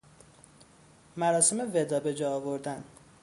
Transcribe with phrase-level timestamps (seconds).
[1.17, 2.83] مراسم وداع بجا آوردن